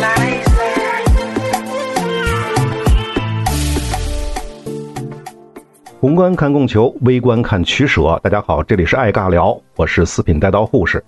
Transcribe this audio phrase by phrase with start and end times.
[0.00, 0.42] 来。
[6.00, 8.20] 宏观看供求，微观看取舍。
[8.22, 11.02] 大家好，这里是爱尬聊，我是四品带刀护士。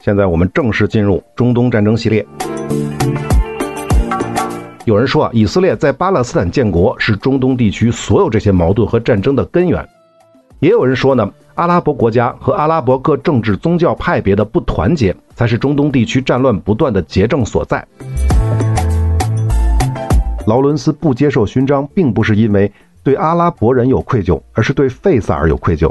[0.00, 2.26] 现在我们正式进入中东战争系列。
[4.86, 9.86] 有人说啊，以色列在巴勒斯坦建国是中东地区所有这些矛盾和战争的根源。
[10.58, 11.30] 也有人说呢。
[11.54, 17.86] 阿拉伯国家和阿拉伯各政治宗教派别的不团结，才是中东地区战乱不断的结症所在。
[20.46, 22.72] 劳伦斯不接受勋章，并不是因为。
[23.02, 25.90] 对阿拉伯人有愧疚，而是对费萨尔有愧疚。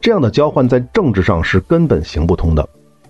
[0.00, 2.66] 这样的交换在政治上是根本行不通的。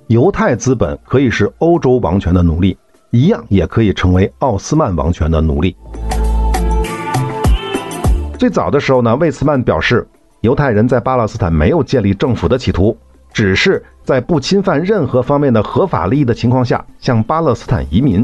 [0.08, 2.76] 犹太资本可以是欧洲王权的奴隶，
[3.10, 5.76] 一样也可以成为奥斯曼王权的奴隶。
[8.44, 10.06] 最早的时候呢，魏茨曼表示，
[10.42, 12.94] 犹太人在巴勒斯坦没有建立政府的企图，
[13.32, 18.18] 只是在不侵犯任何方面的合法利益的情况下向巴勒斯坦移民。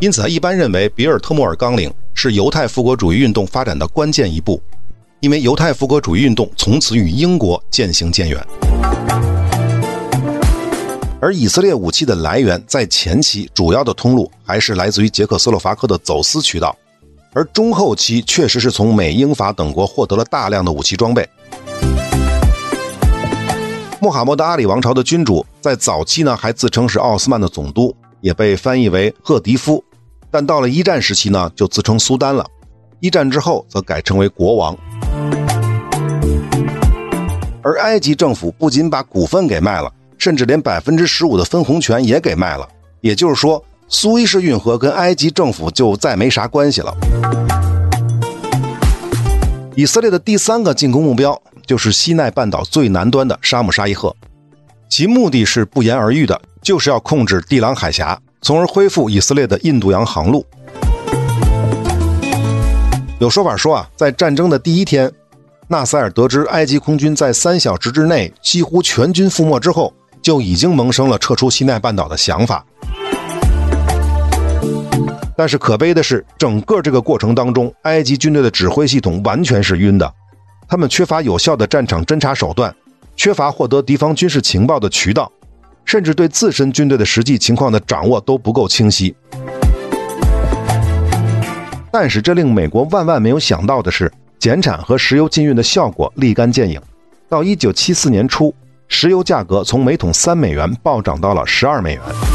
[0.00, 4.62] 因此，他一般认为比尔特莫尔纲领是犹太复国主义运动发展的关键一步，
[5.18, 8.40] 因为犹太复国主义运动从此与英国渐行渐远。
[11.20, 16.76] 而以色列武器的来源在前期主要的通路还是来自于捷克斯洛伐克的走私渠道，
[17.34, 21.26] 而中后期确实是从美、英、法等国获得了大量的武器装备。
[24.00, 29.82] 穆罕默德阿里王朝的君主在早期呢还自称是奥斯曼的总督，也被翻译为赫迪夫。
[30.30, 32.44] 但到了一战时期呢，就自称苏丹了。
[33.00, 34.76] 一战之后，则改称为国王。
[37.62, 42.68] 而埃及政府不仅把股份给卖了，甚至连百分之十五的分红权也给卖了。
[43.00, 43.62] 也就是说，
[43.94, 46.96] 苏伊士运河跟埃及政府就再没啥关系了。
[49.76, 54.16] 以色列的第三个进攻目标就是西奈半岛最南端的沙姆沙伊赫，
[54.88, 58.18] 其目的是不言而喻的，就是要控制地朗海峡。
[58.40, 60.44] 从而恢复以色列的印度洋航路。
[63.20, 65.12] 有说法说啊，在战争的第一天，
[65.68, 69.92] 纳赛尔得知埃及空军在三小时之内几乎全军覆没之后，
[70.22, 72.64] 就已经萌生了撤出西奈半岛的想法。
[75.36, 80.12] 但是可悲的是，整个这个过程当中，埃及军队的指挥系统完全是晕的，
[80.68, 82.74] 他们缺乏有效的战场侦察手段，
[83.16, 85.30] 缺乏获得敌方军事情报的渠道。
[85.84, 89.12] 甚至对自身军队的实际情况的掌握都不够清晰。
[91.90, 96.80] 但是，这令美国万万没有想到的是，减产和石油禁运的效果立竿见影。
[97.28, 98.54] 到1974年初，
[98.86, 102.31] 石油价格从每桶三美元暴涨到了十二美元。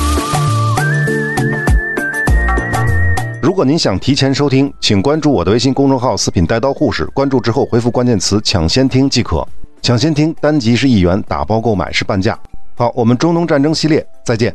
[3.57, 9.43] 如果您想提前收听，请关注我的微信公众号“四品带刀护士”，关注之后回复关键词“抢先听”即可。
[9.81, 12.37] 抢先听单集是一元，打包购买是半价。
[12.75, 14.53] 好，我们中东战争系列再见。